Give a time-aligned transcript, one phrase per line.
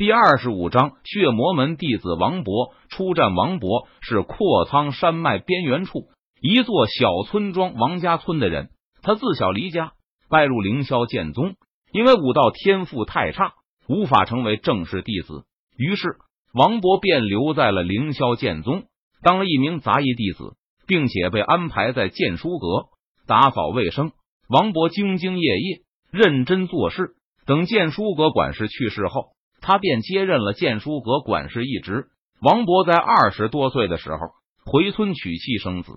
[0.00, 3.34] 第二十五章，血魔门弟子王博出战。
[3.34, 6.04] 王博是阔苍山脉边缘处
[6.40, 8.70] 一座小村庄王家村的人，
[9.02, 9.92] 他自小离家，
[10.30, 11.54] 拜入凌霄剑宗。
[11.92, 13.52] 因为武道天赋太差，
[13.88, 15.44] 无法成为正式弟子，
[15.76, 16.16] 于是
[16.54, 18.84] 王博便留在了凌霄剑宗，
[19.22, 20.54] 当了一名杂役弟子，
[20.86, 22.86] 并且被安排在剑书阁
[23.26, 24.12] 打扫卫生。
[24.48, 27.16] 王博兢兢业业，认真做事。
[27.44, 29.32] 等剑书阁管事去世后。
[29.60, 32.08] 他便接任了建书阁管事一职。
[32.40, 34.18] 王博在二十多岁的时候
[34.64, 35.92] 回村娶妻生子，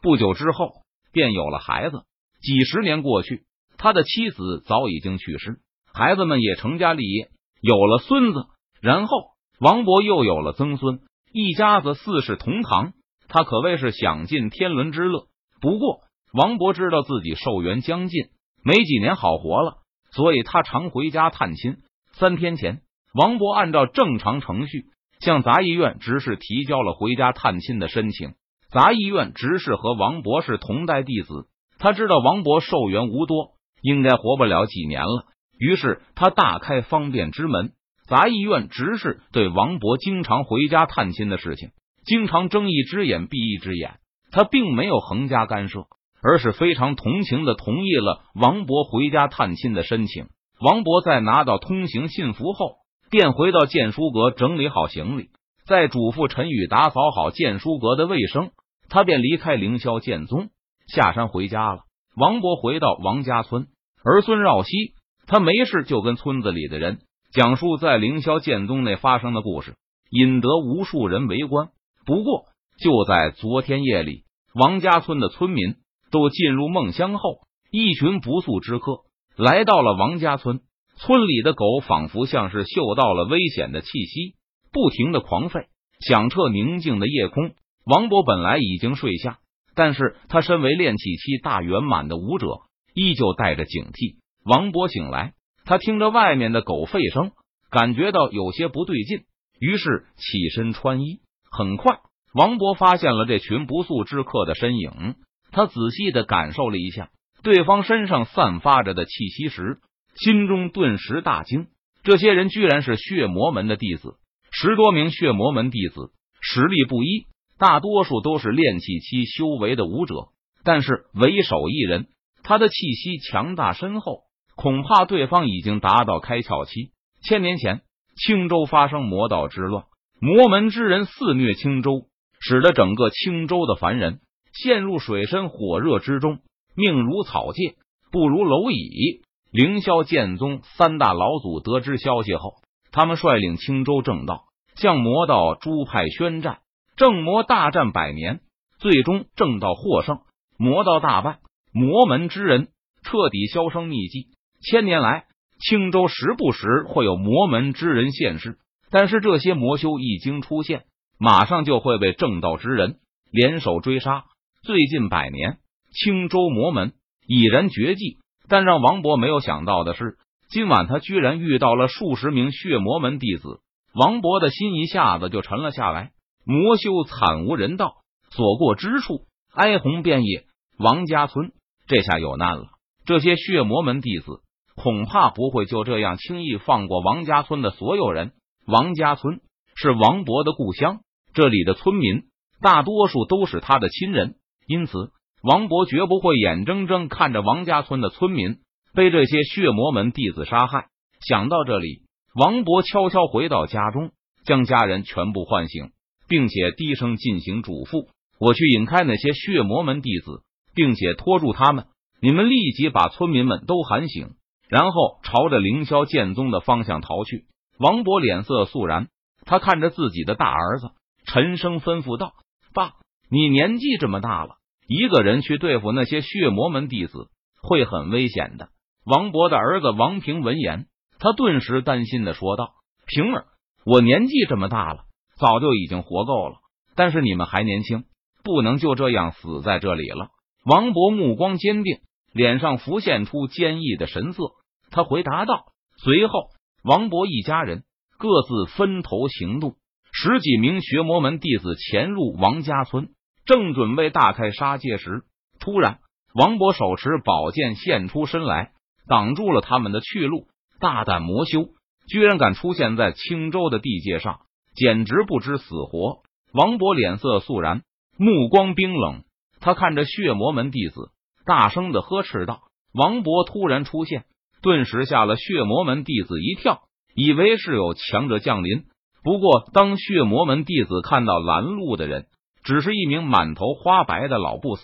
[0.00, 0.72] 不久之后
[1.12, 2.02] 便有了孩子。
[2.40, 3.42] 几十年过去，
[3.76, 5.58] 他的妻子早已经去世，
[5.92, 8.46] 孩子们也成家立业，有了孙子。
[8.80, 9.16] 然后
[9.58, 11.00] 王博又有了曾孙，
[11.32, 12.92] 一家子四世同堂，
[13.26, 15.26] 他可谓是享尽天伦之乐。
[15.60, 18.26] 不过，王博知道自己寿元将近，
[18.62, 19.78] 没几年好活了，
[20.12, 21.78] 所以他常回家探亲。
[22.12, 22.82] 三天前。
[23.18, 24.84] 王博按照正常程序
[25.18, 28.34] 向杂役院执事提交了回家探亲的申请。
[28.70, 31.48] 杂役院执事和王博是同代弟子，
[31.80, 35.24] 他知道王博寿元无多，应该活不了几年了，
[35.58, 37.72] 于是他大开方便之门。
[38.06, 41.70] 杂役院执事对王博经常回家探亲的事情，
[42.04, 43.96] 经常睁一只眼闭一只眼，
[44.30, 45.86] 他并没有横加干涉，
[46.22, 50.28] 而是非常同情的同意了王博回家探亲的申请。
[50.60, 52.76] 王博在拿到通行信符后。
[53.10, 55.30] 便回到剑书阁整理好行李，
[55.66, 58.50] 再嘱咐陈宇打扫好剑书阁的卫生，
[58.88, 60.50] 他便离开凌霄剑宗
[60.86, 61.80] 下山回家了。
[62.16, 63.68] 王博回到王家村，
[64.04, 64.94] 儿孙绕膝，
[65.26, 66.98] 他没事就跟村子里的人
[67.32, 69.74] 讲述在凌霄剑宗内发生的故事，
[70.10, 71.68] 引得无数人围观。
[72.04, 72.44] 不过
[72.78, 75.76] 就在昨天夜里，王家村的村民
[76.10, 79.00] 都进入梦乡后，一群不速之客
[79.36, 80.60] 来到了王家村。
[81.00, 84.34] 村里的狗仿佛像是嗅到了危险的气息，
[84.72, 85.66] 不停的狂吠，
[86.00, 87.52] 响彻宁静的夜空。
[87.84, 89.38] 王博本来已经睡下，
[89.76, 92.46] 但是他身为练气期大圆满的武者，
[92.94, 94.16] 依旧带着警惕。
[94.44, 97.30] 王博醒来，他听着外面的狗吠声，
[97.70, 99.20] 感觉到有些不对劲，
[99.60, 101.20] 于是起身穿衣。
[101.50, 102.00] 很快，
[102.34, 105.14] 王博发现了这群不速之客的身影。
[105.52, 107.08] 他仔细的感受了一下
[107.42, 109.78] 对方身上散发着的气息时。
[110.18, 111.68] 心中顿时大惊，
[112.02, 114.16] 这些人居然是血魔门的弟子，
[114.50, 120.30] 十多名血魔门弟子实力不一，大多数都是炼气期修为的武者，
[120.64, 122.08] 但是为首一人，
[122.42, 124.22] 他的气息强大深厚，
[124.56, 126.90] 恐怕对方已经达到开窍期。
[127.22, 127.82] 千年前，
[128.16, 129.84] 青州发生魔道之乱，
[130.20, 132.06] 魔门之人肆虐青州，
[132.40, 134.18] 使得整个青州的凡人
[134.52, 136.40] 陷入水深火热之中，
[136.74, 137.76] 命如草芥，
[138.10, 139.22] 不如蝼蚁。
[139.50, 142.56] 凌霄剑宗三大老祖得知消息后，
[142.92, 144.44] 他们率领青州正道
[144.76, 146.58] 向魔道诸派宣战，
[146.96, 148.40] 正魔大战百年，
[148.78, 150.20] 最终正道获胜，
[150.58, 151.38] 魔道大败，
[151.72, 152.68] 魔门之人
[153.02, 154.28] 彻底销声匿迹。
[154.60, 155.24] 千年来，
[155.58, 158.58] 青州时不时会有魔门之人现世，
[158.90, 160.84] 但是这些魔修一经出现，
[161.18, 162.98] 马上就会被正道之人
[163.30, 164.24] 联手追杀。
[164.62, 165.56] 最近百年，
[165.90, 166.92] 青州魔门
[167.26, 168.18] 已然绝迹。
[168.48, 170.16] 但让王博没有想到的是，
[170.48, 173.60] 今晚他居然遇到了数十名血魔门弟子。
[173.94, 176.12] 王博的心一下子就沉了下来。
[176.44, 177.96] 魔修惨无人道，
[178.30, 180.46] 所过之处哀鸿遍野。
[180.78, 181.52] 王家村
[181.86, 182.68] 这下有难了。
[183.04, 184.40] 这些血魔门弟子
[184.76, 188.32] 恐怕不会就这样轻易放过王家村的所有人。
[188.66, 189.40] 王家村
[189.74, 191.00] 是王博的故乡，
[191.34, 192.24] 这里的村民
[192.62, 195.10] 大多数都是他的亲人，因此。
[195.42, 198.56] 王博绝不会眼睁睁看着王家村的村民
[198.92, 200.88] 被这些血魔门弟子杀害。
[201.20, 202.02] 想到这里，
[202.34, 204.10] 王博悄悄回到家中，
[204.44, 205.90] 将家人全部唤醒，
[206.28, 208.08] 并且低声进行嘱咐
[208.40, 210.42] ：“我去引开那些血魔门弟子，
[210.74, 211.86] 并且拖住他们。
[212.20, 214.30] 你们立即把村民们都喊醒，
[214.68, 217.46] 然后朝着凌霄剑宗的方向逃去。”
[217.78, 219.06] 王博脸色肃然，
[219.44, 220.90] 他看着自己的大儿子，
[221.26, 222.32] 沉声吩咐道
[222.74, 222.94] ：“爸，
[223.30, 224.56] 你年纪这么大了。”
[224.88, 227.28] 一个人去对付那些血魔门弟子
[227.62, 228.70] 会很危险的。
[229.04, 230.86] 王博的儿子王平闻言，
[231.18, 232.70] 他顿时担心的说道
[233.06, 233.44] ：“平儿，
[233.84, 235.04] 我年纪这么大了，
[235.38, 236.56] 早就已经活够了，
[236.96, 238.04] 但是你们还年轻，
[238.42, 240.30] 不能就这样死在这里了。”
[240.64, 241.98] 王博目光坚定，
[242.32, 244.52] 脸上浮现出坚毅的神色，
[244.90, 245.66] 他回答道。
[246.02, 246.48] 随后，
[246.82, 247.84] 王博一家人
[248.18, 249.76] 各自分头行动，
[250.12, 253.10] 十几名血魔门弟子潜入王家村。
[253.48, 255.22] 正准备大开杀戒时，
[255.58, 256.00] 突然，
[256.34, 258.72] 王博手持宝剑现出身来，
[259.08, 260.48] 挡住了他们的去路。
[260.80, 261.70] 大胆魔修，
[262.06, 264.40] 居然敢出现在青州的地界上，
[264.74, 266.18] 简直不知死活！
[266.52, 267.80] 王博脸色肃然，
[268.18, 269.22] 目光冰冷，
[269.60, 271.10] 他看着血魔门弟子，
[271.46, 272.60] 大声的呵斥道
[272.92, 274.26] ：“王博突然出现，
[274.60, 276.82] 顿时吓了血魔门弟子一跳，
[277.14, 278.84] 以为是有强者降临。
[279.24, 282.26] 不过，当血魔门弟子看到拦路的人
[282.62, 284.82] 只是一名满头花白的老不死，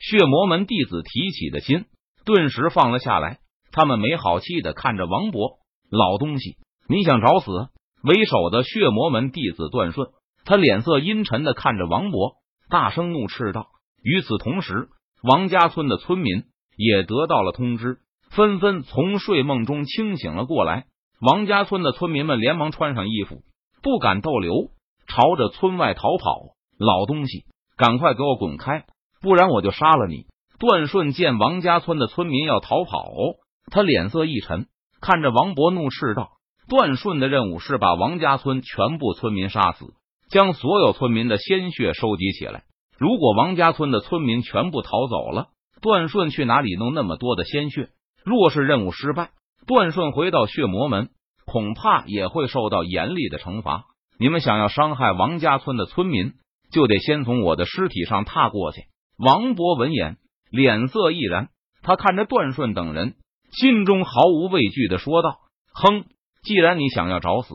[0.00, 1.86] 血魔门弟子提起的心
[2.24, 3.38] 顿时放了下来。
[3.70, 5.58] 他们没好气的看着王博，
[5.90, 6.56] 老东西，
[6.88, 7.50] 你想找死？
[8.02, 10.08] 为首的血魔门弟子段顺。
[10.44, 12.34] 他脸色阴沉的看着王博，
[12.68, 13.68] 大声怒斥道。
[14.02, 14.88] 与此同时，
[15.22, 16.42] 王家村的村民
[16.76, 17.98] 也得到了通知，
[18.30, 20.86] 纷纷从睡梦中清醒了过来。
[21.20, 23.42] 王家村的村民们连忙穿上衣服，
[23.82, 24.52] 不敢逗留，
[25.06, 26.56] 朝着村外逃跑。
[26.78, 27.44] 老东西，
[27.76, 28.84] 赶快给我滚开，
[29.20, 30.26] 不然我就杀了你！
[30.58, 33.10] 段顺见王家村的村民要逃跑，
[33.70, 34.66] 他脸色一沉，
[35.00, 36.30] 看着王博怒斥道
[36.68, 39.94] ：“段顺的任务是把王家村全部村民杀死。”
[40.30, 42.62] 将所有村民的鲜血收集起来。
[42.96, 45.48] 如果王家村的村民全部逃走了，
[45.82, 47.90] 段顺去哪里弄那么多的鲜血？
[48.24, 49.32] 若是任务失败，
[49.66, 51.10] 段顺回到血魔门，
[51.44, 53.84] 恐怕也会受到严厉的惩罚。
[54.18, 56.32] 你们想要伤害王家村的村民，
[56.72, 58.86] 就得先从我的尸体上踏过去。
[59.16, 60.16] 王博闻言，
[60.50, 61.50] 脸色毅然，
[61.82, 63.14] 他看着段顺等人，
[63.52, 65.36] 心中毫无畏惧的说道
[65.74, 66.06] ：“哼，
[66.42, 67.54] 既然你想要找死，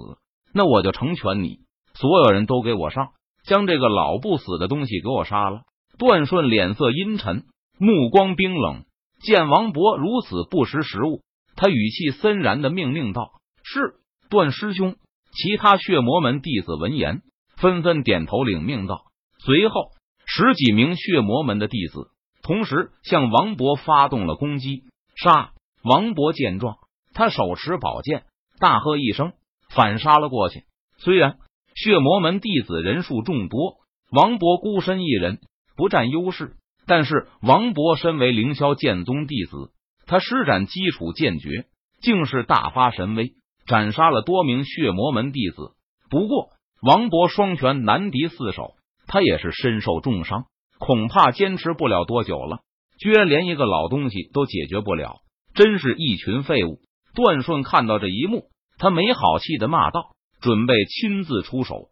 [0.53, 1.59] 那我就成全你。”
[1.95, 3.09] 所有人都给我上，
[3.43, 5.61] 将这个老不死的东西给我杀了！
[5.97, 7.45] 段顺脸色阴沉，
[7.79, 8.83] 目光冰冷。
[9.19, 11.23] 见王博如此不识时务，
[11.55, 13.31] 他语气森然的命令道
[13.65, 13.95] ：“是，
[14.29, 14.95] 段师兄。”
[15.33, 17.21] 其他血魔门弟子闻言，
[17.57, 19.06] 纷纷点头领命道。
[19.39, 19.91] 随后，
[20.25, 22.11] 十几名血魔门的弟子
[22.41, 24.83] 同时向王博发动了攻击。
[25.15, 25.51] 杀！
[25.83, 26.77] 王博见状，
[27.13, 28.25] 他手持宝剑，
[28.59, 29.33] 大喝一声，
[29.69, 30.63] 反杀了过去。
[30.97, 31.37] 虽然。
[31.79, 33.75] 血魔门弟子人数众多，
[34.09, 35.37] 王博孤身一人
[35.75, 36.55] 不占优势。
[36.87, 39.69] 但是王博身为凌霄剑宗弟子，
[40.07, 41.67] 他施展基础剑诀，
[42.01, 43.35] 竟是大发神威，
[43.67, 45.75] 斩杀了多名血魔门弟子。
[46.09, 46.49] 不过
[46.81, 48.73] 王博双拳难敌四手，
[49.07, 50.45] 他也是身受重伤，
[50.77, 52.59] 恐怕坚持不了多久了。
[52.99, 55.21] 居然连一个老东西都解决不了，
[55.55, 56.79] 真是一群废物！
[57.15, 60.11] 段顺看到这一幕，他没好气的骂道。
[60.39, 61.89] 准备亲自出手。